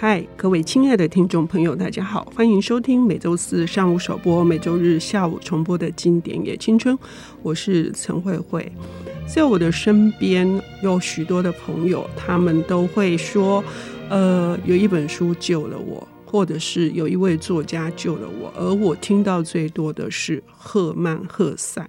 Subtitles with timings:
[0.00, 6.96] 嗨，各位亲爱的听众朋友，大家好，欢迎收听每周四上午首播、每周日下午重播的经典也青春。
[7.42, 8.70] 我是陈慧慧，
[9.26, 10.48] 在我的身边
[10.84, 13.62] 有许多的朋友，他们都会说，
[14.08, 18.52] 呃，有一本书救了我，或者是有一位作家救了我。
[18.56, 21.84] 而我听到最多的是赫曼·赫塞。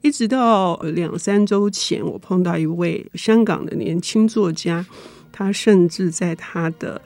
[0.00, 4.84] 一直到两三周前，我碰到一位香港的年轻作家，
[5.30, 7.00] 他甚至在他的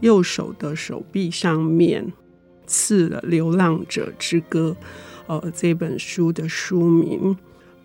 [0.00, 2.12] 右手的手臂上面
[2.66, 4.76] 刺了《流浪者之歌》，
[5.26, 7.36] 呃，这本书的书名。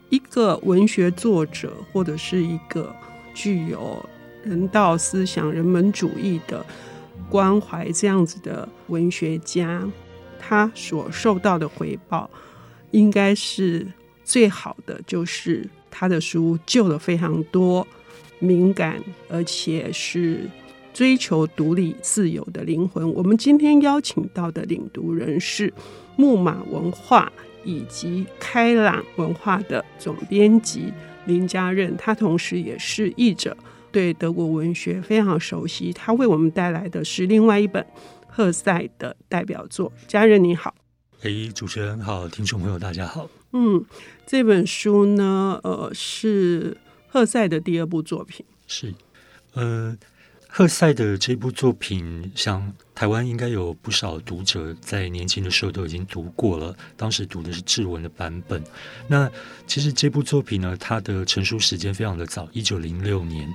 [0.10, 2.94] 一个文学作者或者是一个
[3.34, 4.04] 具有
[4.44, 6.66] 人道思想、人文主义的
[7.30, 9.88] 关怀这样子的文学家，
[10.38, 12.30] 他所受到的回报，
[12.92, 13.88] 应该是
[14.26, 17.88] 最好的，就是他的书救了非常多
[18.40, 20.50] 敏感而且是。
[20.94, 23.12] 追求独立自由的灵魂。
[23.14, 25.74] 我们今天邀请到的领读人是
[26.16, 27.32] 木马文化
[27.64, 30.92] 以及开朗文化的总编辑
[31.26, 33.56] 林家任，他同时也是译者，
[33.92, 35.94] 对德国文学非常熟悉。
[35.94, 37.86] 他为我们带来的是另外一本
[38.28, 39.92] 赫塞的代表作。
[40.08, 40.74] 家任你好，
[41.22, 43.30] 哎，主持人好，听众朋友大家好。
[43.54, 43.86] 嗯，
[44.26, 48.46] 这本书呢，呃，是赫塞的第二部作品。
[48.68, 48.94] 是，
[49.54, 49.98] 呃。
[50.54, 56.76] 赫塞的这部作品，像台湾应该有不少读者在年轻的时候都已经读过了。
[56.98, 58.62] 当时读的是志文的版本。
[59.08, 59.32] 那
[59.66, 63.48] 其实这部作品呢，它的成书时间非常的早，一九零六年，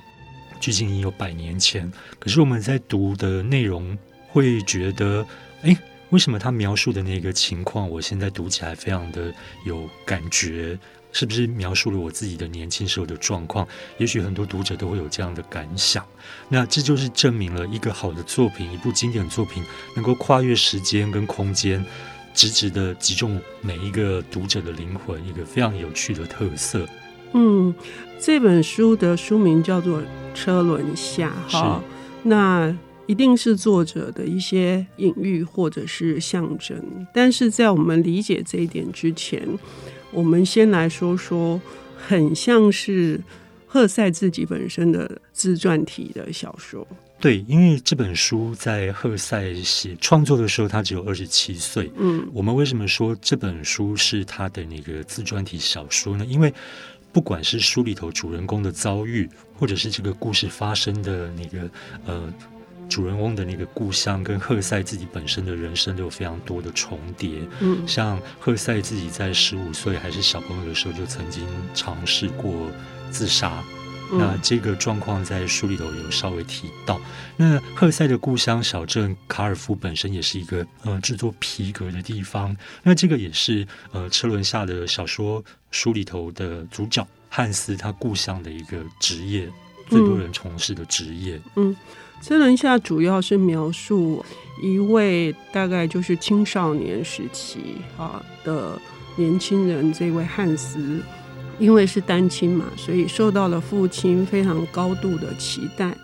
[0.59, 1.93] 距今已有百年前。
[2.19, 3.97] 可是我们在读的内容
[4.29, 5.25] 会觉得，
[5.61, 5.77] 哎，
[6.11, 9.33] 为什么他描述的那个情况，我现在读起来非常的
[9.65, 10.79] 有感觉？
[11.13, 13.67] 是不是描述了我自己的年轻时候的状况？
[13.97, 16.05] 也许很多读者都会有这样的感想。
[16.47, 19.65] 那这就是证明了一个好的作品，一部经典作品
[19.95, 21.83] 能够跨越时间跟空间，
[22.35, 26.87] 直直的击中每一个读者的灵魂，一个非常有趣的特色。
[27.33, 27.75] 嗯，
[28.21, 30.01] 这本书的书名叫做
[30.35, 31.83] 《车轮下》哈，
[32.25, 36.77] 那一定是作者的一些隐喻或者是象征。
[37.15, 39.47] 但是在我们理解这一点之前，
[40.11, 41.61] 我们先来说说，
[41.97, 43.21] 很像是
[43.67, 46.87] 赫塞自己本身的自传体的小说。
[47.19, 51.91] 对，因为这本书在赫塞写创作的时候，他只有二十七岁。
[51.97, 56.27] 嗯，我们为什么说这本书是他的那个自传体小说呢？
[56.27, 56.53] 因为
[57.13, 61.71] 不管是书里头主人公的遭遇，或者是这个故事发生的那个
[62.05, 62.35] 呃。
[62.89, 67.41] 主人翁的那个故乡跟赫塞自己本身的人生都有非常多的重叠。
[67.61, 72.71] 嗯，像赫塞自己在十五岁还是小朋友的时候就曾经尝试过
[73.11, 73.63] 自杀。
[74.13, 77.01] 嗯，那这个状况在书里头有稍微提到。
[77.37, 82.57] 那赫塞的故乡小镇卡尔夫本身也是一个呃制作皮革的地方。
[82.85, 89.51] 那这个也是呃车轮下的小说书里头的主角汉斯他故乡的一个职业，
[89.87, 91.41] 最多人从事的职业。
[91.57, 91.71] 嗯。
[91.71, 91.77] 嗯
[92.23, 94.25] 车轮下主要是描述
[94.63, 97.59] 一位大概就是青少年时期
[97.99, 98.81] 啊的
[99.17, 100.99] 年轻人，这位汉斯，
[101.59, 105.95] 因为是单亲嘛，所以受到了父亲非常高度的期待，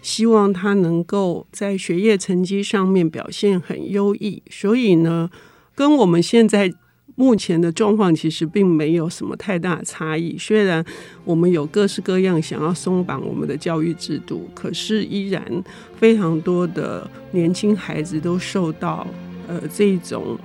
[0.00, 5.28] 希望他能够在学业成绩上面表现很优异，所以呢，
[5.74, 6.72] 跟我们现在。
[7.14, 10.84] 目前的状况其实并没有什么太大的差异，虽然
[11.24, 15.42] 我们有各式各样想要松绑我们的教育制度，可是依然
[15.98, 19.06] 非常多的年轻孩子都受到
[19.48, 20.38] 呃这种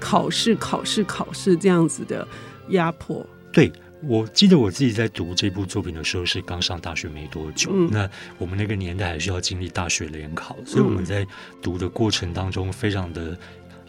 [0.00, 2.26] 考试、考试、考试这样子的
[2.70, 3.24] 压迫。
[3.52, 3.70] 对，
[4.02, 11.24] 我记得我自己在读这部作品的时候是刚上大学没多久，嗯、那我们那个年代还需要经历大学联考，所以我们在
[11.62, 13.38] 读的过程当中非常的。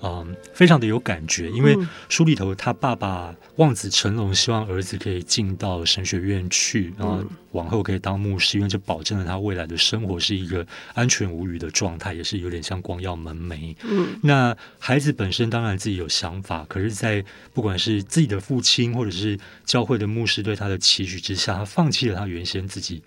[0.02, 1.78] 嗯，非常的有感觉，因为
[2.10, 13.76] 书里头他爸爸望子成龙，希望儿子可以进到神学院去，然后往后可以当牧师，因为这保证了他未来的生活是一个安全无虞的状态，也是有点像光耀门楣。
[13.84, 17.24] 嗯，那孩子本身当然自己有想法，可是，在
[17.54, 23.02] 不管是自己的父亲或者是教会的牧师对他的期许之下，他放弃了他原先自己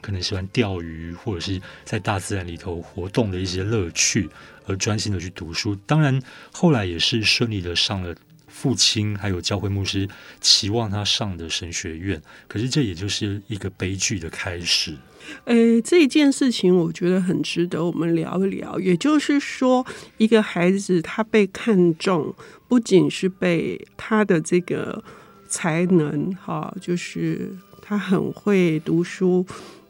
[0.00, 4.28] 可能喜欢钓鱼或者是在大自然里头活动的一些乐趣。
[4.68, 6.20] 而专心的去读书，当然
[6.50, 8.12] 后来也是顺利的上了
[8.48, 10.08] 父亲还有教会牧师
[10.40, 12.20] 期望他上的神学院。
[12.48, 14.96] 可是这也就是一个悲剧的开始。
[15.44, 18.76] 诶，这件事情我觉得很值得我们聊一聊。
[18.80, 19.86] 也就是说，
[20.18, 22.34] 一个孩子他被看重，
[22.66, 25.04] 不仅是被他的这个
[25.48, 29.46] 才能，哈，就是他很会读书。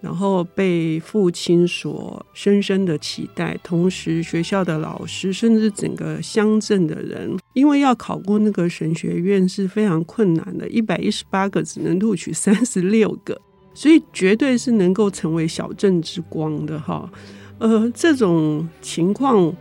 [0.06, 13.36] 然后被父亲所深深的期待，同时学校的老师甚至整个乡镇的人，因为要考过那个神学院是非常困难的，一百一十八个只能录取三十六个，
[13.74, 17.10] 所以绝对是能够成为小镇之光的哈。
[17.58, 19.52] 呃，这种情况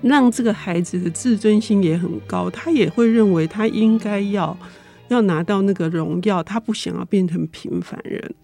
[0.00, 4.56] 让这个孩子的自尊心也很高，他也会认为他应该要
[5.08, 8.34] 要拿到那个荣耀，他不想要变成平凡人。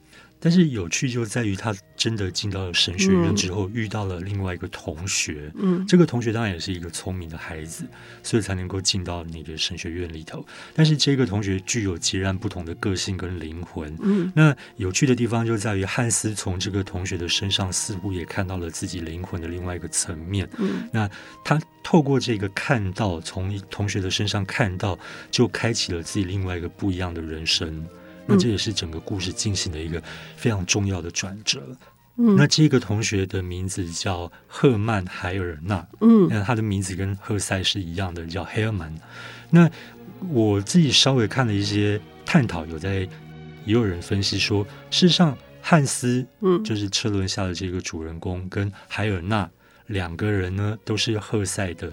[0.40, 5.52] 但是有趣就在于，他真的进到了神学院之后，遇到了另外一个同学。
[5.56, 7.84] 嗯，这个同学当然也是一个聪明的孩子，
[8.22, 10.44] 所以才能够进到你的神学院里头。
[10.74, 13.92] 但是这个同学具有截然不同的个性跟灵魂。
[14.00, 20.48] 嗯，那有趣的地方就在于，汉斯从这个同学的身上似乎也看到了自己灵魂的另外一个层面。
[20.58, 21.10] 嗯，那
[21.44, 24.96] 他透过这个看到，从同学的身上看到，
[25.30, 27.84] 就开启了自己另外一个不一样的人生。
[28.28, 30.02] 那这也是整个故事进行的一个
[30.36, 31.62] 非常重要的转折。
[32.18, 35.86] 嗯，那这个同学的名字叫赫曼·海尔纳。
[36.00, 38.92] 嗯，那他的名字跟赫塞是一样的，叫 Hermann。
[39.48, 39.70] 那
[40.28, 43.08] 我自己稍微看了一些探讨，有在也
[43.64, 49.48] 有人分析说，事实上汉斯，嗯，就是车轮下的这个主人公，跟海尔纳
[49.86, 51.92] 两个人呢，都是赫塞的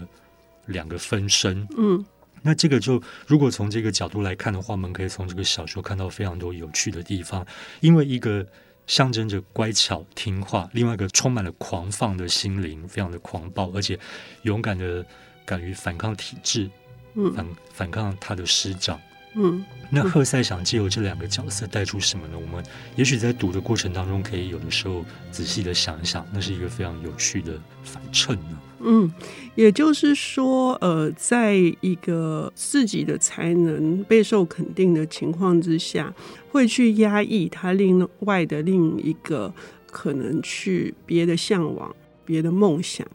[0.66, 1.68] 两个分身。
[1.78, 2.04] 嗯。
[2.46, 7.44] 那这个就如果从这个角度来看的话，我们可以从这个小说看到非常多有趣的地方。
[7.80, 8.46] 因为一个
[8.86, 14.00] 象征着乖巧听话，另外一个充满了狂放的心灵，非常的狂暴，而且
[14.44, 15.04] 勇敢的
[15.44, 16.70] 敢于反抗体制，
[17.16, 19.02] 嗯，反反抗他的师长。
[19.36, 22.34] 嗯，那赫塞想借由这两个角色带出什么呢？
[22.40, 22.64] 我们
[22.96, 28.60] 也许在读的过程当中，可以有的时候仔细的想一想，那是一个非常有趣的反衬呢。
[28.80, 29.12] 嗯，
[29.56, 36.14] 也就是说，呃，在一个自己的才能备受肯定的情况之下，
[36.52, 39.54] 会去压抑他另外的另一个
[39.92, 41.94] 可能去别的向往、
[42.24, 43.06] 别的梦想。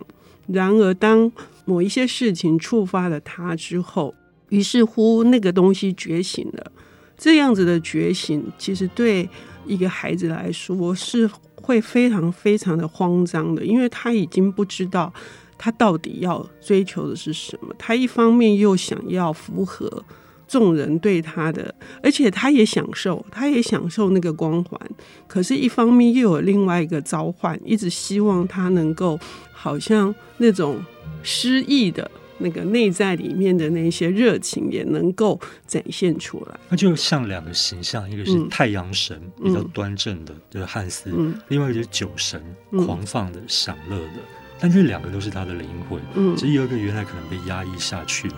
[0.48, 1.30] 然而，当
[1.64, 4.14] 某一些事情触发了他之后，
[4.50, 6.72] 于是乎，那个东西觉醒了。
[7.16, 9.28] 这样子的觉醒，其实对
[9.66, 15.12] 一个孩子来说是会非常非常的慌张的，因为他已经不知道
[15.58, 17.74] 他到底要追求的是什么。
[17.78, 20.02] 他一方面又想要符合
[20.48, 24.80] 众人对他的，而且他也享受，他也享受那个光环。
[25.28, 29.20] 可是，一方面又有另外一个召唤，一直希望他能够
[29.52, 30.82] 好像那种
[31.22, 32.10] 失意的。
[32.40, 42.42] 那个内在里面的那些热情也能够展现出来，那就像两个形象，一个是太阳神、嗯、比较端正的，就是汉斯；嗯、另外一个就是酒神，
[42.72, 44.20] 嗯、狂放的、享乐的。
[44.58, 48.36] 但这两个都是他的灵魂，嗯，只有一个原来可能被压抑下去了。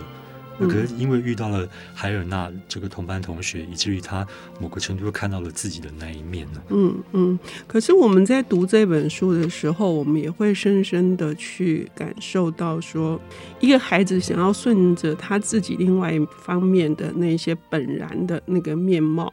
[0.58, 4.26] 可是因为遇到了海尔纳这个同班同学，以至于他
[4.60, 6.62] 某个程度看到了自己的那一面呢。
[6.68, 7.38] 嗯嗯。
[7.66, 13.20] 可是我们在读这本书的时候，我们也会深深的去感受到，说
[13.60, 19.32] 一个孩子想要顺着他自己另外一方面的那些本然的那个面貌，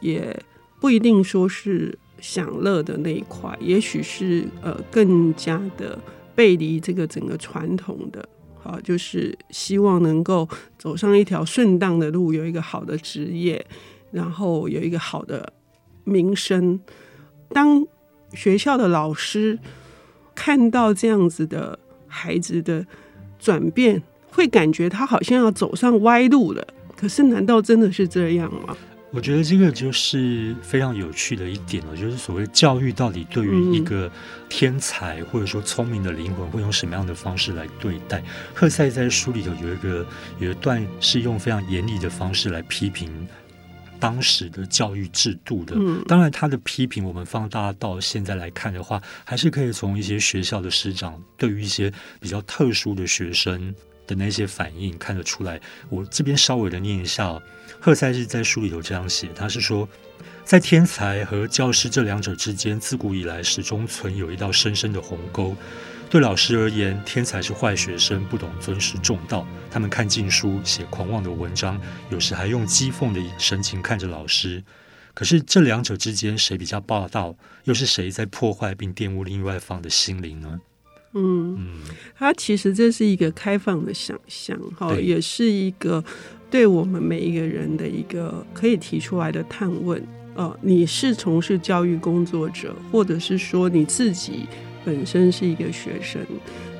[0.00, 0.38] 也
[0.80, 5.98] 不一定说是享乐的那一块，也许是呃更加的
[6.34, 8.28] 背离这个整个传统的。
[8.64, 13.64] 啊，就是希望能够走上一条顺当的路，有一个好的职业，
[14.10, 15.52] 然后有一个好的
[16.04, 16.78] 名声。
[17.50, 17.86] 当
[18.34, 19.58] 学校的老师
[20.34, 22.84] 看到这样子的孩子的
[23.38, 26.66] 转变，会感觉他好像要走上歪路了。
[26.96, 28.76] 可是，难道真的是这样吗？
[29.10, 34.10] 我觉得这个就是非常有趣的一点了，就是所谓教育到底对于一个
[34.48, 38.22] 天才或者说聪明的灵魂会用什么样的方式来对待？
[38.54, 40.06] 赫塞在书里头有一个
[40.38, 43.26] 有一段是用非常严厉的方式来批评
[43.98, 45.74] 当时的教育制度的。
[46.06, 53.74] 当然，他的批评我们放大到现在来看的话，还是可以从一些学校的师长对于一些比较特殊的学生
[54.08, 55.60] 的那些反应看得出来。
[55.88, 57.40] 我这边稍微的念一下。
[57.78, 59.88] 赫塞是在书里头这样写，他是说，
[60.44, 65.54] 在天才和教师这两者之间，自古以来始终存有一道深深的鸿沟。
[66.10, 74.64] 对老师而言，天才是坏学生，不懂尊师重道，他们看禁书，写狂妄的文章，有时还用讥讽的神情看着老师。
[75.14, 77.36] 可是这两者之间，谁比较霸道？
[77.64, 80.58] 又是谁在破坏并玷污另外一方的心灵呢？
[81.18, 81.66] 嗯嗯，
[82.16, 86.04] 他其实这是一个开放的想象，哈，也是一个。
[86.50, 90.02] 对我们每一个人的一个可以提出来的探问，
[90.34, 94.46] 呃，你是从事教育工作者，或者是说你自己
[94.82, 96.22] 本身是一个学生，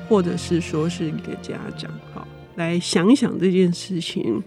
[0.07, 4.41] 或者是说是一个家长，好，来想想这件事情。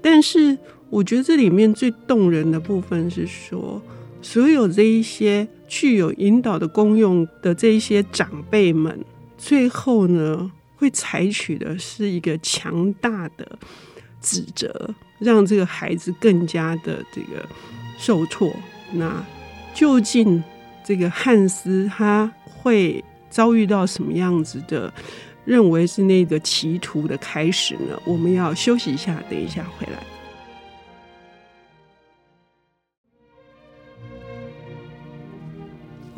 [0.00, 0.56] 但是
[0.88, 3.82] 我觉得这里面最动人的部分是说，
[4.22, 8.96] 所有这一些具有引导的功用的这一些长辈们，
[9.40, 13.58] 最后呢，会采取的是一个强大的
[14.20, 17.48] 指责，让这个孩子更加的这个
[17.98, 18.54] 受挫。
[18.92, 19.24] 那
[19.74, 20.42] 究竟
[20.84, 24.92] 这个汉斯他会遭遇到什么样子的？
[25.46, 27.98] 认为是那个歧途的开始呢？
[28.04, 30.19] 我们要休息一下，等一下回来。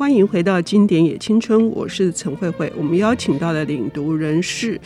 [0.03, 2.69] 欢迎回到《经典也青春》，我是陈慧慧。
[2.75, 4.77] 我们邀请到的领读人是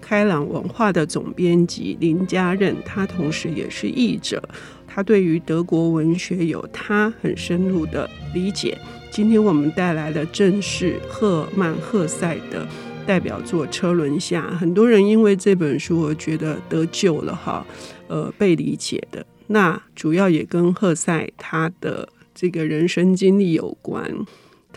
[0.00, 4.42] 开朗文化的总编辑林家任，他同时也是译者，
[4.84, 8.76] 他对于德国文学有他很深入的理解。
[9.08, 12.66] 今天我们带来的正是赫曼·赫塞的
[13.06, 17.64] 代表作《车轮下》，很多人因为这本书而觉得得救了哈，
[18.08, 19.24] 呃，被理解的。
[19.46, 24.12] 那主要也跟赫塞他的这个人生经历有关。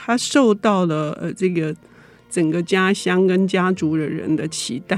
[0.01, 1.75] 他受到了呃这个
[2.29, 4.97] 整个家乡跟家族的人的期待，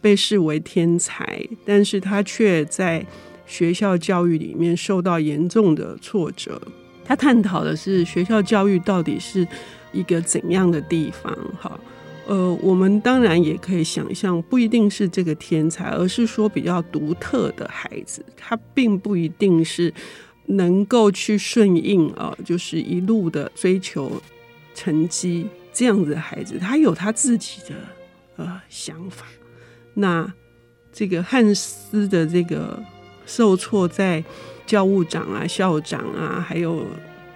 [0.00, 3.04] 被视为天才，但是他却在
[3.44, 6.62] 学校教育里面受到严重的挫折。
[7.04, 9.44] 他探讨的是学校教育到底是
[9.90, 11.36] 一个怎样的地方？
[11.60, 11.80] 哈，
[12.28, 19.92] 呃，我们当然也可以想象，不一定是这个天才，而是说比较独特的孩子，他并不一定是。
[20.50, 24.20] 能够去顺应啊，就是一路的追求
[24.74, 27.74] 成绩这样子的孩子，他有他自己的
[28.36, 29.26] 呃想法。
[29.94, 30.32] 那
[30.92, 32.82] 这个汉斯的这个
[33.26, 34.22] 受挫，在
[34.66, 36.84] 教务长啊、校长啊，还有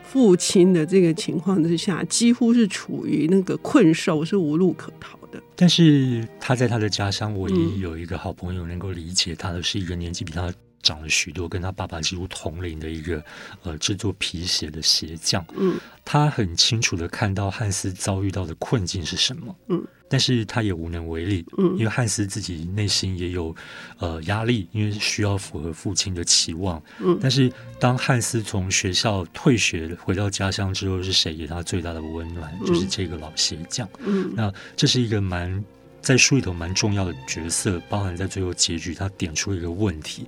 [0.02, 5.40] 父亲的这个情况之下，几乎是处于那个困兽，是无路可逃的。
[5.54, 10.52] 但是他在他的家乡，唯一有一个好朋友能够理解他的，是一个年纪比他。
[10.84, 13.24] 长了许多跟他爸爸几乎同龄的一个
[13.64, 15.74] 呃制作皮鞋的鞋匠，嗯，
[16.04, 23.56] 他很清楚的看到汉斯遭遇到的困境是什么，嗯，但是他也无能为力，嗯，因为汉斯自己内心也有
[23.98, 27.50] 呃压力，因为需要符合父亲的期望，嗯，但是
[27.80, 32.54] 当汉斯从学校退学回到家乡之后，是谁给他最大的温暖？
[32.60, 35.64] 嗯，就是这个老鞋匠，嗯，那这是一个蛮。
[36.04, 40.26] 在书里头蛮重要的角色，包含在最后结局，他点出一个问题。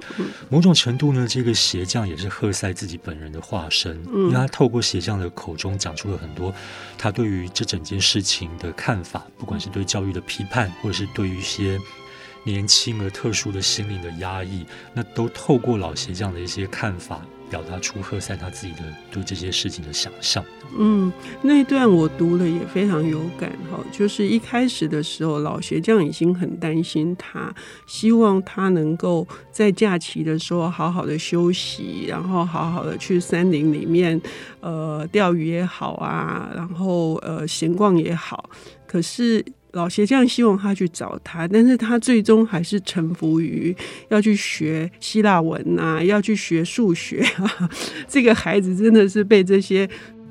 [0.48, 6.52] 某种程度呢，这个鞋匠也是赫塞自己本人的化身，因为他透过鞋匠的口中讲出了很多
[6.96, 11.78] 他对于这整件事情的看法，不管是对教育的批判，或者是对于一些
[12.42, 14.64] 年轻而特殊的心灵的压抑，
[14.94, 17.20] 那都透过老鞋匠的一些看法。
[17.50, 20.44] 表达出赫塞他自己的对这些事情的想象。
[20.78, 21.12] 嗯，
[21.42, 27.54] 那一段我读了也非常有感哈，就是一开始的时候，老鞋匠已经很担心他，
[27.86, 34.20] 希望他能够在假期的时候好好的休息，然后好好的去山林里面，
[34.60, 38.50] 呃，钓鱼也好啊，然后呃，闲逛也好，
[38.86, 39.44] 可是。
[39.76, 43.76] 老鞋匠希望他去找他，但是他最终还是臣服于
[44.08, 47.70] 要去学希腊文呐、啊，要去学数学啊。
[48.08, 49.86] 这个孩子真的是被这些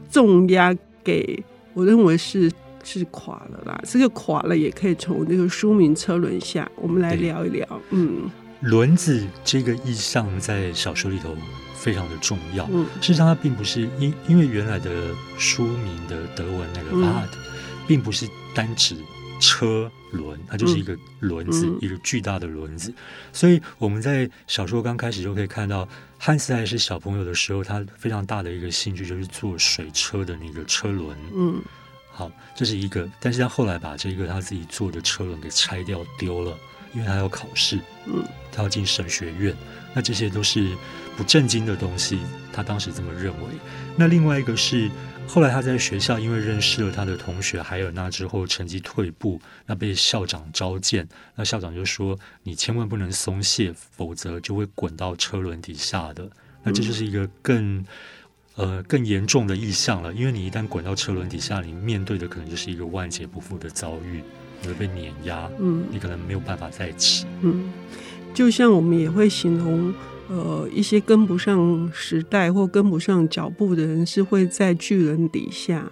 [0.09, 1.43] 重压给，
[1.75, 2.51] 我认为是
[2.83, 3.79] 是垮了啦。
[3.85, 7.81] 这个垮了也可以从那个书名车轮下，我们来聊一聊。
[7.91, 8.27] 嗯，
[8.61, 11.37] 轮子这个意象在小说里头
[11.75, 12.67] 非常的重要。
[12.73, 17.21] 嗯，事实上它并不是因因为原来的书名的德文那个嗯、
[17.87, 18.95] 并不是单指。
[19.45, 22.93] 车轮，它就是一个轮子，嗯、一个巨大的轮子。
[23.31, 25.87] 所以我们在小说刚开始就可以看到，
[26.17, 31.15] 汉斯还是小朋友的时候，他非常大的一个兴趣就是做水车的那个车轮。
[31.35, 31.61] 嗯，
[32.11, 33.07] 好，这是一个。
[33.19, 36.57] 但是他后来把这个他自己做的车轮给拆掉丢了，
[36.93, 37.79] 因为他要考试。
[38.05, 39.55] 嗯，他要进神学院。
[39.93, 40.75] 那这些都是
[41.15, 42.19] 不正经的东西，
[42.51, 43.49] 他当时这么认为。
[43.95, 44.89] 那另外一个是。
[45.27, 51.05] 后来他在学校，因为认识了他的同学海尔娜之后，成绩退步，那被校长召见。
[51.35, 56.29] 那校长就说：“你千万不能松懈，否则就会滚到车轮底下的。”
[56.63, 57.85] 那这就是一个更
[58.55, 64.23] 呃更严重的意象了，因为你一旦滚到车轮底下，你面对的可能就是一个万劫不复的遭遇，
[64.61, 67.73] 你会被碾压，嗯，你可能没有办法再起，嗯，
[68.33, 69.93] 就像我们也会形容。
[70.29, 75.89] 呃，一些跟不上时代或跟不上脚步的人，是会在巨人底下，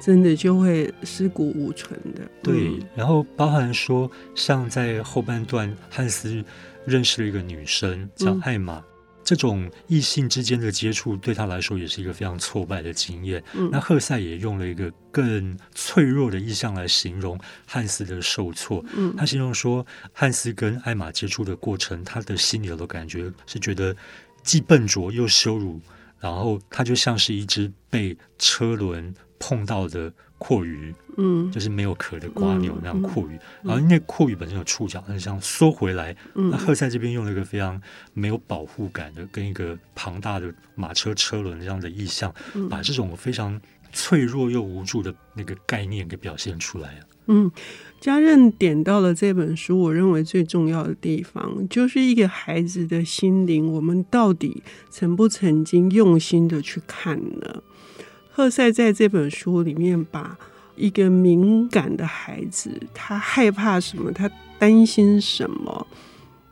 [0.00, 2.22] 真的就会尸骨无存的。
[2.42, 6.42] 对，然后包含说，像在后半段，汉斯
[6.86, 8.82] 认识了一个女生叫艾玛。
[9.24, 13.42] 嗯这种异性之间的接触对他来说也是一个非常挫败的经验。
[13.54, 18.84] 嗯、那赫塞也用了一个更脆弱的意象来形容汉斯的受挫。
[18.94, 23.96] 嗯、他形容说，汉斯跟艾玛接触的过程，他的心里头的感觉是觉得
[24.42, 25.80] 既笨拙又羞辱，
[26.20, 29.14] 然后他就像是一只被车轮
[29.46, 33.38] 碰到的阔鱼，嗯，就是没有壳的瓜牛那样阔鱼。
[33.62, 36.16] 然后因为蛞蝓本身有触角，它就像缩回来。
[36.34, 37.78] 嗯、那赫塞这边用了一个非常
[38.14, 43.60] 没有保护感的，跟一个庞大的马车车轮这样的意象，嗯、把这种非常
[43.92, 47.00] 脆弱又无助的那个概念给表现出来。
[47.26, 47.50] 嗯，
[48.00, 57.62] 嘉任点到了这本书，我认为最重要的地方，就是一个孩子的心灵，我们到底曾不曾经用心的去看呢？
[58.36, 60.36] 赫塞在这本书里面，把
[60.74, 65.86] 一个敏感的孩子，他害怕什么，他担心什么，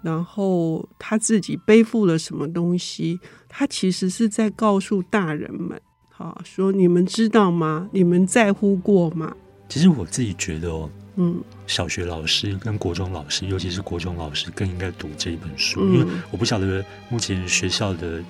[0.01, 7.89] 然后他自己背负了什么东西，他其实是在告诉大人们，好说，你们知道吗？
[7.91, 9.35] 你们在乎过吗？
[9.69, 18.23] 其实我自己觉得哦，嗯，小学老师跟国中老师，尤其是国中老师，更应该读这一本书，嗯、因为我不晓得目前学校的。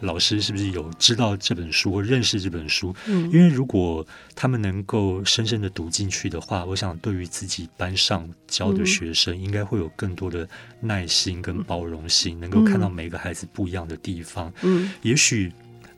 [0.00, 2.94] 老师是不是有知道这本书或认识这本书？
[3.06, 10.48] 嗯，因为如果他们能够深深的读进去的话，我想对于自己班上教的学生，应该会有更多的
[10.80, 14.52] 耐心跟包容心，能够看到每个孩子不一样的地方。
[14.62, 15.52] 嗯，也许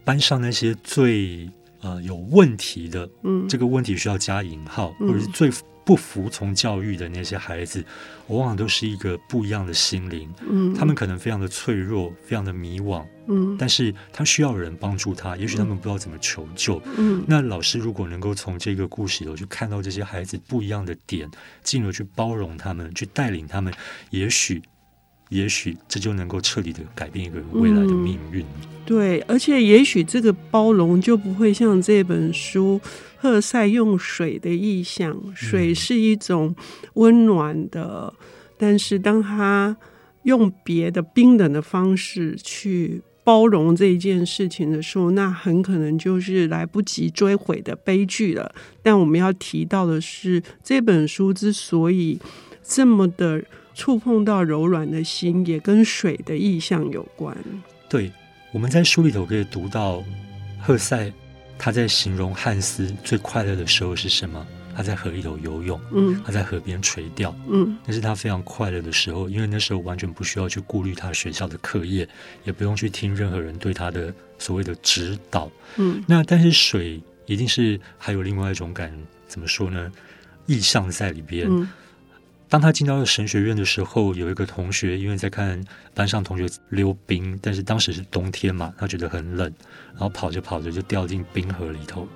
[0.05, 1.49] 班上那些最
[1.81, 5.51] 呃有问题的，嗯，这个问题需要加引号，或者是最。
[5.91, 7.85] 不服从教育的那些孩子，
[8.29, 10.33] 往往都是一个不一样的心灵。
[10.49, 13.05] 嗯，他们可能非常的脆弱，非常的迷惘。
[13.27, 16.81] 嗯，但是他需要有人帮助他，也许他们不知道怎么求救。
[16.97, 21.29] 嗯，那老师如果能够从这个故事里头去看到这些孩子不一样的点，
[21.65, 23.75] 进而去包容他们，去带领他们，
[24.11, 24.63] 也许。
[25.31, 28.43] 也许这就能够彻底的改变一个人未来的命运。
[28.43, 28.69] 嗯。
[28.85, 32.81] 对，而且也许这个包容就不会像这本书，
[33.17, 36.53] 赫塞用水的意象，水是一种
[36.95, 38.27] 温暖的，嗯、
[38.59, 39.77] 但是当他
[40.25, 48.53] 用别的冰冷的方式去包容这一件事情的时候，那很可能就是来不及追悔的悲剧了。
[48.83, 52.19] 但我们要提到的是，这本书之所以
[52.65, 53.45] 这么的。
[53.81, 57.35] 触碰到柔软的心，也跟水的意象有关。
[57.89, 58.13] 对，
[58.53, 60.05] 我们在书里头可以读到，
[60.61, 61.11] 赫塞
[61.59, 64.47] 他在形容汉斯最快乐的时候是什么？
[64.77, 72.07] 他在河里头游泳，嗯，他在河边垂钓，嗯，那是他非常快乐的时候，因为那时候完全不需要去顾虑他学校的课业，
[72.45, 76.05] 也不用去听任何人对他的所谓的指导，嗯。
[76.07, 78.93] 那但是水一定是还有另外一种感，
[79.27, 79.91] 怎么说呢？
[80.45, 81.47] 意象在里边。
[81.49, 81.67] 嗯
[82.51, 89.47] 当他进到神学院的时候，有一个同学因为在看班上同学溜冰，但是当时是冬天嘛，他觉得很冷，
[89.93, 92.09] 然后跑着跑着就掉进冰河里头，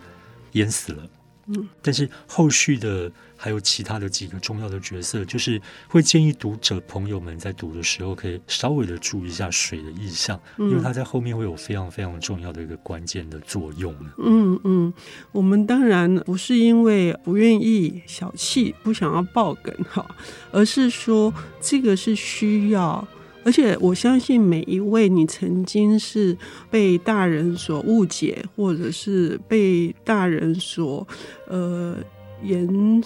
[0.53, 1.07] 淹死了。
[1.47, 13.95] 嗯，但是后续的还有其他的几个重要的角色，就是会建议读者朋友们在读的时候，可以稍微的注意一下水的意象，嗯、因为它在后面会有非常非常重要的一个关键的作用。
[14.19, 14.93] 嗯嗯，
[15.33, 20.07] 我们当然不是因为不愿意小气，不想要爆梗哈，
[20.51, 23.07] 而是说这个是需要。
[23.45, 26.37] 而且我相信每一位你曾经是
[26.71, 31.07] 被大人所误解，或者是被大人所
[31.47, 31.97] 呃
[32.43, 33.03] 严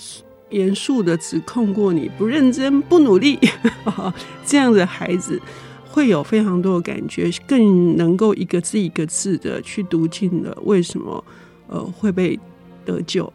[0.51, 3.38] 严肃的指控过你不认真、不努力，
[4.46, 5.40] 这样的孩子
[5.90, 11.24] 会有非常多的感觉，更能够一个字一个字的去读进了为什么
[11.66, 12.38] 呃会被
[12.85, 13.31] 得救。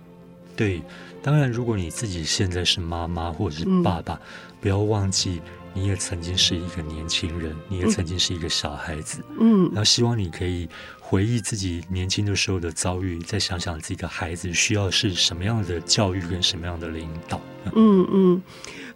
[0.55, 0.81] 对，
[1.21, 4.19] 当然如果你自己现在是妈妈或者是爸爸，嗯、
[4.61, 5.41] 不要忘记。
[5.75, 17.41] 你也曾经是一个年轻人，你也曾经是一个小孩子，嗯，然后希望你可以回忆自己年轻的时候的遭遇，再想想自己的孩子需要是什么样的教育跟什么样的领导。
[17.73, 18.41] 嗯嗯，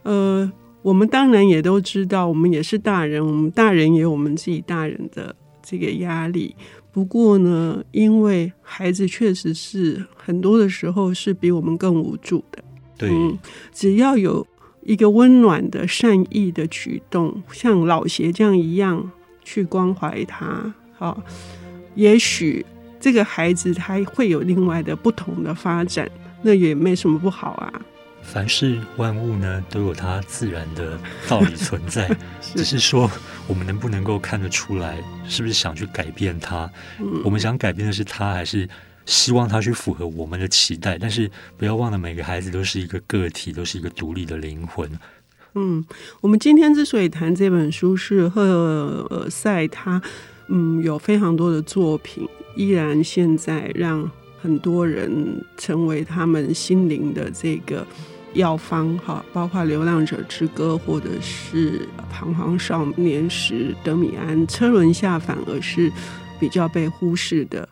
[0.04, 0.52] 呃，
[0.84, 6.56] 我们当然也都知道，我们也是大人，我们大人也有我们自己大人的这个压力。
[6.92, 12.64] 不过呢，因为孩子确实是很多的时候是比我们更无助的，
[12.98, 13.36] 对，嗯，
[13.74, 14.46] 只要有。
[14.88, 19.12] 一个温暖的善意的举动，像老鞋这样一样
[19.44, 20.74] 去关怀他。
[20.98, 21.22] 好，
[21.94, 22.66] 也许
[22.98, 26.10] 这个孩子他会有另外的不同的发展，
[26.42, 27.74] 那也没什么不好啊。
[28.24, 30.98] 凡事万物呢，都有它自然的
[31.28, 32.08] 道理存在，
[32.42, 33.12] 是只是说
[33.46, 36.70] 我们能不能够看得出来，是不是想去改变它？
[37.00, 38.68] 嗯，我们想改变的是他，还是？
[39.08, 44.88] 希望他去符合我们的期待，但是不要忘了，每个孩子都是一个个体，都是一个独立的灵魂。
[45.56, 45.84] 嗯，
[46.22, 50.00] 我们今天之所以谈这本书，是赫尔塞他
[50.50, 54.08] 嗯有非常多的作品，依然现在让
[54.42, 57.88] 很多人成为他们心灵的这个
[58.34, 61.80] 药方哈，包括《流浪者之歌》或者是
[62.12, 65.92] 《彷徨少年时》，德米安车轮下反而是。
[66.40, 67.68] 比较被忽视的。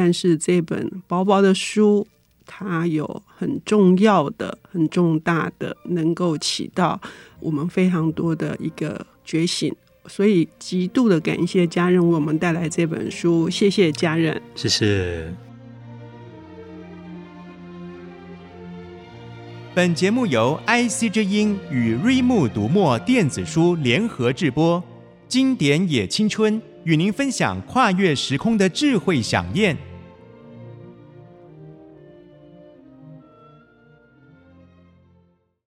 [0.00, 2.06] 但是这本薄薄的书，
[2.46, 7.00] 它有很重要的、很重大的，能够起到
[7.40, 9.74] 我们非常多的一个觉醒。
[10.06, 15.34] 所以极度的感谢家人为我们带来这本书，谢谢家人，谢谢。
[19.74, 24.80] 本节目由 IC 之音与瑞木读墨电子书联合制播，
[25.26, 29.76] 经典也青春与您分享跨越时空的智慧饗宴。